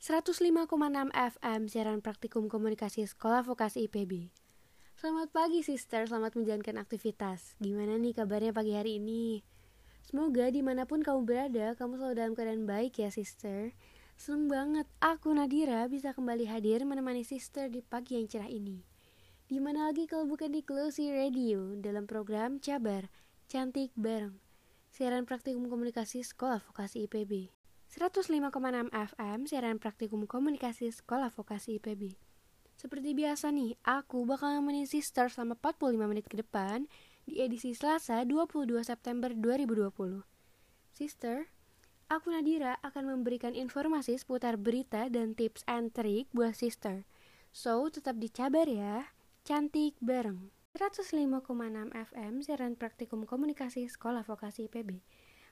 [0.00, 4.32] 105,6 FM siaran praktikum komunikasi sekolah vokasi IPB.
[4.96, 7.52] Selamat pagi sister, selamat menjalankan aktivitas.
[7.60, 9.44] Gimana nih kabarnya pagi hari ini?
[10.00, 13.76] Semoga di mana pun kamu berada, kamu selalu dalam keadaan baik ya sister.
[14.16, 18.80] Seneng banget, aku Nadira bisa kembali hadir menemani sister di pagi yang cerah ini.
[19.52, 23.12] Di mana lagi kalau bukan di Closey Radio dalam program Cabar,
[23.52, 24.40] Cantik Bareng.
[24.88, 27.59] Siaran praktikum komunikasi sekolah vokasi IPB.
[27.90, 32.14] 105,6 FM siaran praktikum komunikasi sekolah vokasi IPB.
[32.78, 36.86] Seperti biasa nih, aku bakal nemenin sister selama 45 menit ke depan
[37.26, 40.22] di edisi Selasa 22 September 2020.
[40.94, 41.50] Sister,
[42.06, 47.02] aku Nadira akan memberikan informasi seputar berita dan tips and trik buat sister.
[47.50, 49.10] So, tetap dicabar ya.
[49.42, 50.54] Cantik bareng.
[50.78, 51.10] 105,6
[51.90, 55.02] FM siaran praktikum komunikasi sekolah vokasi IPB.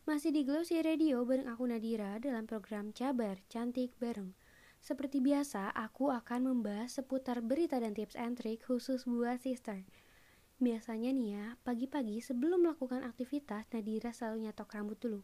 [0.08, 4.32] Masih di Glossy Radio bareng aku Nadira dalam program Cabar Cantik Bareng.
[4.80, 9.84] Seperti biasa, aku akan membahas seputar berita dan tips and trick khusus buat sister.
[10.65, 15.20] Biasanya nih ya, pagi-pagi sebelum melakukan aktivitas, Nadira selalu nyatok rambut dulu.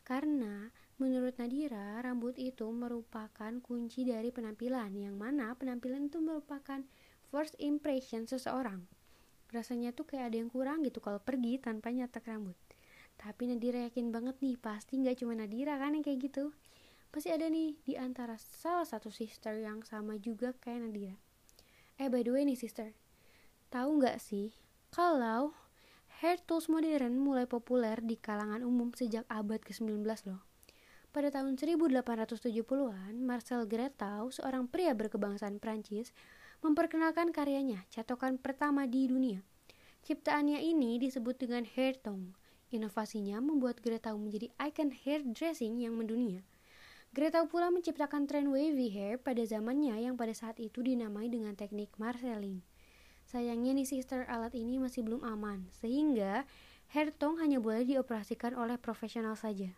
[0.00, 6.80] Karena menurut Nadira, rambut itu merupakan kunci dari penampilan, yang mana penampilan itu merupakan
[7.28, 8.88] first impression seseorang.
[9.52, 12.56] Rasanya tuh kayak ada yang kurang gitu kalau pergi tanpa nyatok rambut.
[13.22, 16.50] Tapi Nadira yakin banget nih, pasti nggak cuma Nadira kan yang kayak gitu.
[17.14, 21.14] Pasti ada nih di antara salah satu sister yang sama juga kayak Nadira.
[22.02, 22.90] Eh by the way nih sister,
[23.70, 24.50] tahu nggak sih
[24.90, 25.54] kalau
[26.18, 30.42] hair tools modern mulai populer di kalangan umum sejak abad ke-19 loh.
[31.14, 36.10] Pada tahun 1870-an, Marcel Gretau, seorang pria berkebangsaan Prancis,
[36.64, 39.44] memperkenalkan karyanya, catokan pertama di dunia.
[40.02, 42.34] Ciptaannya ini disebut dengan hair tong
[42.72, 46.40] Inovasinya membuat Gretau menjadi ikon hairdressing yang mendunia.
[47.12, 51.92] Gretau pula menciptakan tren wavy hair pada zamannya yang pada saat itu dinamai dengan teknik
[52.00, 52.64] Marceling.
[53.28, 56.48] Sayangnya nih sister alat ini masih belum aman, sehingga
[56.96, 59.76] hair tong hanya boleh dioperasikan oleh profesional saja.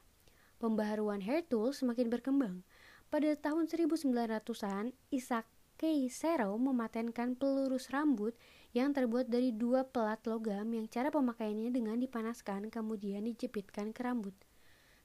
[0.63, 2.63] Pembaharuan hair tool semakin berkembang.
[3.11, 6.07] Pada tahun 1900-an, Isaac K.
[6.07, 8.39] Serrow mematenkan pelurus rambut
[8.75, 14.35] yang terbuat dari dua pelat logam yang cara pemakaiannya dengan dipanaskan kemudian dijepitkan ke rambut.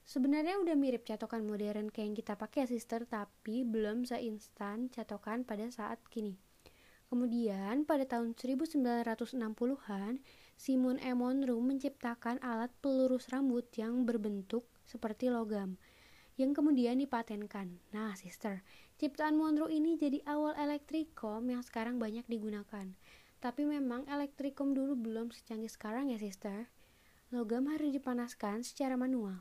[0.02, 5.70] Sebenarnya udah mirip catokan modern kayak yang kita pakai sister tapi belum seinstan catokan pada
[5.70, 6.34] saat kini.
[7.06, 10.12] Kemudian pada tahun 1960-an,
[10.58, 11.10] Simon E.
[11.14, 15.78] Monroe menciptakan alat pelurus rambut yang berbentuk seperti logam
[16.40, 17.76] yang kemudian dipatenkan.
[17.92, 18.64] Nah, sister,
[18.96, 22.96] ciptaan Monroe ini jadi awal elektrikom yang sekarang banyak digunakan.
[23.40, 26.68] Tapi memang elektrikum dulu belum secanggih sekarang ya sister.
[27.32, 29.40] Logam harus dipanaskan secara manual.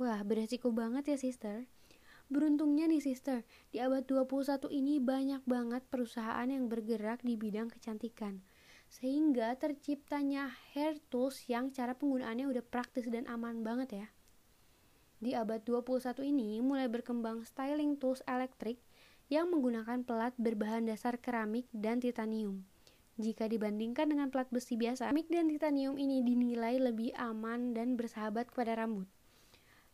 [0.00, 1.68] Wah, beresiko banget ya sister.
[2.32, 8.40] Beruntungnya nih sister, di abad 21 ini banyak banget perusahaan yang bergerak di bidang kecantikan.
[8.88, 14.06] Sehingga terciptanya hair tools yang cara penggunaannya udah praktis dan aman banget ya.
[15.20, 18.80] Di abad 21 ini mulai berkembang styling tools elektrik
[19.26, 22.66] yang menggunakan pelat berbahan dasar keramik dan titanium.
[23.16, 28.52] Jika dibandingkan dengan plat besi biasa, keramik dan titanium ini dinilai lebih aman dan bersahabat
[28.52, 29.08] kepada rambut.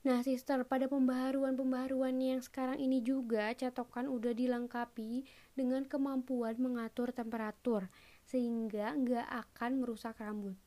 [0.02, 5.22] Nah, sister, pada pembaharuan-pembaharuan yang sekarang ini juga catokan udah dilengkapi
[5.54, 7.86] dengan kemampuan mengatur temperatur,
[8.26, 10.58] sehingga nggak akan merusak rambut.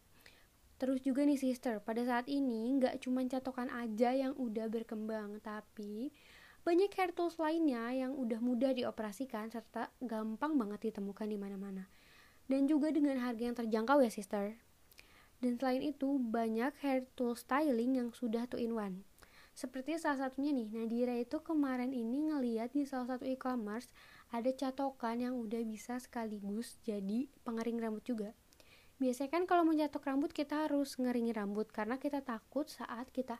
[0.79, 6.16] Terus juga nih sister, pada saat ini nggak cuma catokan aja yang udah berkembang, tapi
[6.63, 11.83] banyak hair tools lainnya yang udah mudah dioperasikan serta gampang banget ditemukan di mana-mana
[12.45, 14.57] dan juga dengan harga yang terjangkau ya sister.
[15.44, 19.03] Dan selain itu, banyak hair tool styling yang sudah two in one.
[19.56, 23.88] Seperti salah satunya nih, Nadira itu kemarin ini ngeliat di salah satu e-commerce
[24.28, 28.35] ada catokan yang udah bisa sekaligus jadi pengering rambut juga.
[29.00, 33.40] Biasanya kan kalau mencatok rambut kita harus ngeringi rambut karena kita takut saat kita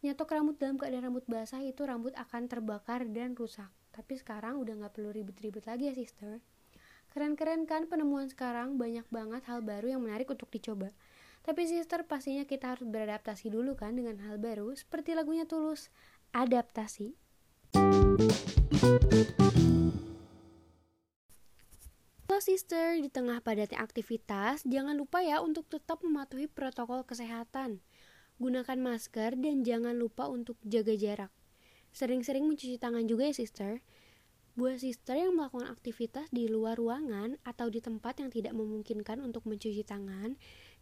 [0.00, 3.68] nyatok rambut dalam keadaan rambut basah itu rambut akan terbakar dan rusak.
[3.92, 6.40] Tapi sekarang udah nggak perlu ribet-ribet lagi ya sister.
[7.16, 10.92] Keren-keren kan penemuan sekarang, banyak banget hal baru yang menarik untuk dicoba.
[11.48, 15.88] Tapi sister pastinya kita harus beradaptasi dulu kan dengan hal baru, seperti lagunya Tulus,
[16.36, 17.16] Adaptasi.
[22.28, 27.80] Halo sister, di tengah padatnya aktivitas, jangan lupa ya untuk tetap mematuhi protokol kesehatan.
[28.36, 31.32] Gunakan masker dan jangan lupa untuk jaga jarak.
[31.96, 33.80] Sering-sering mencuci tangan juga ya sister.
[34.56, 39.44] Buat sister yang melakukan aktivitas di luar ruangan atau di tempat yang tidak memungkinkan untuk
[39.44, 40.32] mencuci tangan,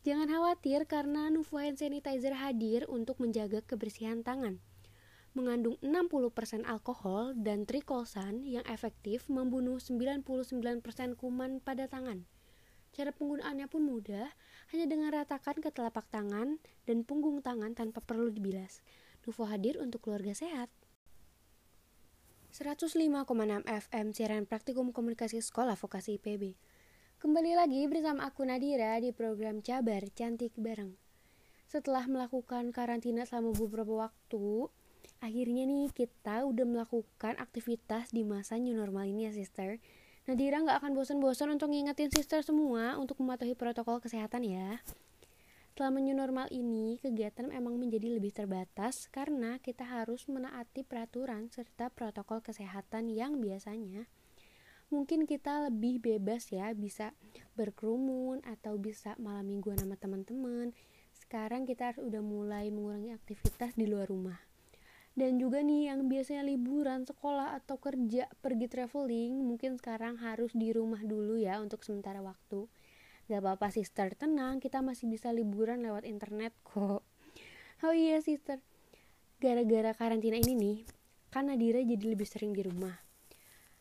[0.06, 4.62] jangan khawatir karena Nuvo Hand Sanitizer hadir untuk menjaga kebersihan tangan.
[5.34, 10.22] mengandung 60% alkohol dan trikolsan yang efektif membunuh 99%
[11.18, 12.22] kuman pada tangan.
[12.94, 14.30] Cara penggunaannya pun mudah,
[14.70, 18.86] hanya dengan ratakan ke telapak tangan dan punggung tangan tanpa perlu dibilas.
[19.26, 20.70] Nuvo hadir untuk keluarga sehat.
[22.54, 26.54] 105,6 FM siaran praktikum komunikasi sekolah vokasi IPB.
[27.18, 30.94] Kembali lagi bersama aku Nadira di program Cabar Cantik Bareng.
[31.66, 34.70] Setelah melakukan karantina selama beberapa waktu,
[35.18, 39.82] akhirnya nih kita udah melakukan aktivitas di masa new normal ini ya sister
[40.30, 44.78] Nadira nggak akan bosan-bosan untuk ngingetin sister semua untuk mematuhi protokol kesehatan ya.
[45.74, 51.90] Selama new normal ini, kegiatan memang menjadi lebih terbatas karena kita harus menaati peraturan serta
[51.90, 54.06] protokol kesehatan yang biasanya.
[54.94, 57.10] Mungkin kita lebih bebas ya, bisa
[57.58, 60.70] berkerumun atau bisa malam mingguan sama teman-teman.
[61.10, 64.38] Sekarang kita harus udah mulai mengurangi aktivitas di luar rumah.
[65.18, 70.70] Dan juga nih yang biasanya liburan sekolah atau kerja pergi traveling mungkin sekarang harus di
[70.70, 72.70] rumah dulu ya untuk sementara waktu
[73.28, 74.12] gak apa-apa sister.
[74.12, 77.04] Tenang kita masih bisa liburan lewat internet kok.
[77.84, 78.60] Oh iya sister.
[79.40, 80.78] Gara-gara karantina ini nih
[81.34, 82.94] kan Nadira jadi lebih sering di rumah.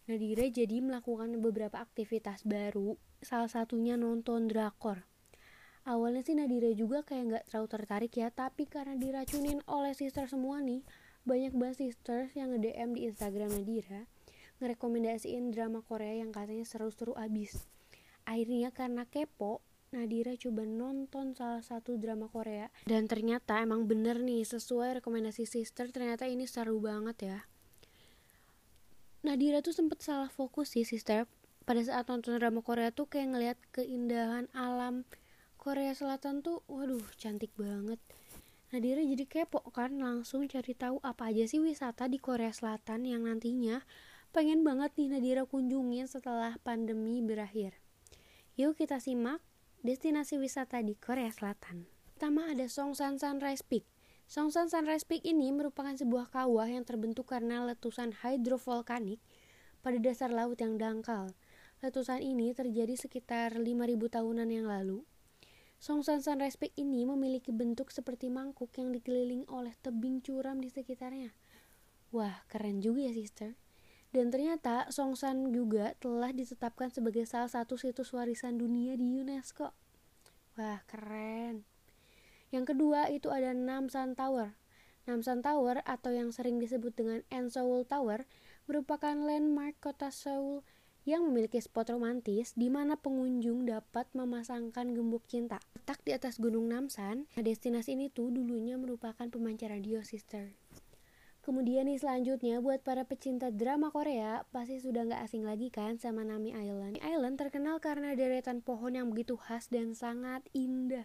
[0.09, 5.05] Nadira jadi melakukan beberapa aktivitas baru salah satunya nonton drakor.
[5.85, 10.59] Awalnya sih Nadira juga kayak gak terlalu tertarik ya tapi karena diracunin oleh sister semua
[10.63, 10.83] nih
[11.23, 14.03] banyak banget sisters yang nge-DM di Instagram Nadira
[14.59, 17.67] ngerekomendasiin drama Korea yang katanya seru-seru abis.
[18.23, 19.59] Akhirnya karena kepo,
[19.93, 25.93] Nadira coba nonton salah satu drama Korea dan ternyata emang bener nih sesuai rekomendasi sister
[25.93, 27.39] ternyata ini seru banget ya.
[29.21, 31.29] Nadira tuh sempet salah fokus sih sister
[31.63, 35.05] pada saat nonton drama Korea tuh kayak ngeliat keindahan alam
[35.61, 38.01] Korea Selatan tuh waduh cantik banget
[38.73, 43.29] Nadira jadi kepo kan langsung cari tahu apa aja sih wisata di Korea Selatan yang
[43.29, 43.85] nantinya
[44.33, 47.82] pengen banget nih Nadira kunjungin setelah pandemi berakhir.
[48.53, 49.41] Yuk kita simak
[49.81, 51.89] destinasi wisata di Korea Selatan.
[52.13, 53.81] Pertama ada Songsan Sunrise Peak.
[54.29, 59.17] Songsan Sunrise Peak ini merupakan sebuah kawah yang terbentuk karena letusan hidrovolkanik
[59.81, 61.33] pada dasar laut yang dangkal.
[61.81, 63.65] Letusan ini terjadi sekitar 5000
[64.21, 65.01] tahunan yang lalu
[65.83, 71.35] Songsan Sunrise Peak ini memiliki bentuk seperti mangkuk yang dikelilingi oleh tebing curam di sekitarnya.
[72.15, 73.51] Wah, keren juga ya sister.
[74.13, 79.73] Dan ternyata Songsan juga telah ditetapkan sebagai salah satu situs warisan dunia di UNESCO.
[80.53, 81.65] Wah, keren.
[82.53, 84.53] Yang kedua itu ada Namsan Tower.
[85.09, 88.29] Namsan Tower atau yang sering disebut dengan En Seoul Tower
[88.69, 90.61] merupakan landmark kota Seoul
[91.03, 95.59] yang memiliki spot romantis di mana pengunjung dapat memasangkan gembok cinta.
[95.75, 100.55] Letak di atas Gunung Namsan, destinasi ini tuh dulunya merupakan pemancar radio sister.
[101.43, 106.23] Kemudian nih selanjutnya buat para pecinta drama Korea pasti sudah nggak asing lagi kan sama
[106.23, 107.03] Nami Island.
[107.03, 111.03] Island terkenal karena deretan pohon yang begitu khas dan sangat indah.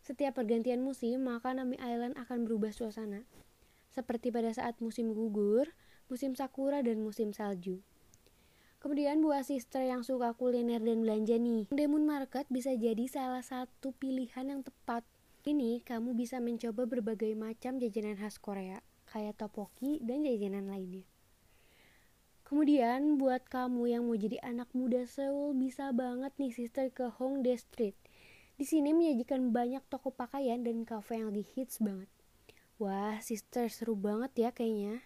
[0.00, 3.28] Setiap pergantian musim maka Nami Island akan berubah suasana.
[3.92, 5.68] Seperti pada saat musim gugur,
[6.08, 7.84] musim sakura dan musim salju.
[8.80, 13.92] Kemudian buat sister yang suka kuliner dan belanja nih, Demon Market bisa jadi salah satu
[13.92, 15.04] pilihan yang tepat.
[15.44, 18.80] Ini kamu bisa mencoba berbagai macam jajanan khas Korea,
[19.16, 21.08] kayak topoki dan jajanan lainnya.
[22.44, 27.56] Kemudian buat kamu yang mau jadi anak muda Seoul bisa banget nih sister ke Hongdae
[27.56, 27.96] Street.
[28.54, 32.06] Di sini menyajikan banyak toko pakaian dan cafe yang lagi hits banget.
[32.78, 35.02] Wah, sister seru banget ya kayaknya.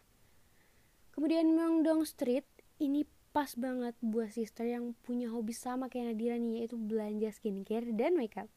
[1.16, 2.44] Kemudian Myeongdong Street
[2.76, 7.88] ini pas banget buat sister yang punya hobi sama kayak Nadira nih yaitu belanja skincare
[7.94, 8.50] dan makeup.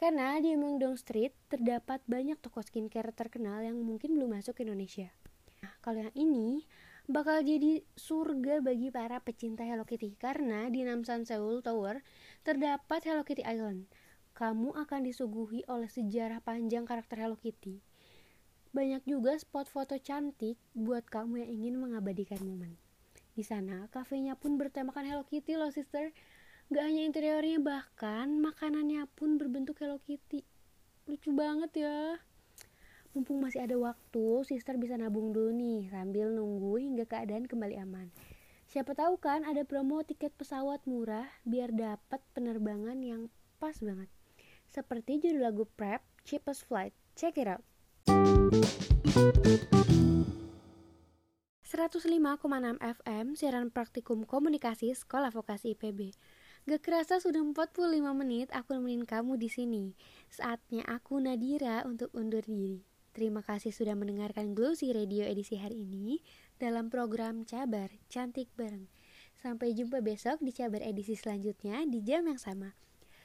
[0.00, 5.12] Karena di Myeongdong Street terdapat banyak toko skincare terkenal yang mungkin belum masuk ke Indonesia.
[5.60, 6.64] Nah, kalau yang ini
[7.04, 12.00] bakal jadi surga bagi para pecinta Hello Kitty karena di Namsan Seoul Tower
[12.48, 13.92] terdapat Hello Kitty Island.
[14.32, 17.84] Kamu akan disuguhi oleh sejarah panjang karakter Hello Kitty.
[18.72, 22.80] Banyak juga spot foto cantik buat kamu yang ingin mengabadikan momen.
[23.36, 26.16] Di sana, kafenya pun bertemakan Hello Kitty loh sister.
[26.70, 30.46] Gak hanya interiornya, bahkan makanannya pun berbentuk Hello Kitty.
[31.10, 32.22] Lucu banget ya.
[33.10, 38.14] Mumpung masih ada waktu, sister bisa nabung dulu nih sambil nunggu hingga keadaan kembali aman.
[38.70, 43.26] Siapa tahu kan ada promo tiket pesawat murah biar dapat penerbangan yang
[43.58, 44.06] pas banget.
[44.70, 46.94] Seperti judul lagu Prep, Cheapest Flight.
[47.18, 47.66] Check it out.
[51.66, 52.06] 105,6
[52.78, 56.14] FM siaran praktikum komunikasi Sekolah Vokasi IPB.
[56.68, 59.84] Gak kerasa sudah 45 menit aku nemenin kamu di sini.
[60.28, 62.84] Saatnya aku Nadira untuk undur diri.
[63.10, 66.20] Terima kasih sudah mendengarkan Glossy Radio edisi hari ini
[66.58, 68.86] dalam program Cabar Cantik Bareng.
[69.40, 72.76] Sampai jumpa besok di Cabar edisi selanjutnya di jam yang sama.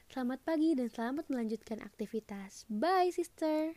[0.05, 2.69] Selamat pagi dan selamat melanjutkan aktivitas.
[2.69, 3.73] Bye sister.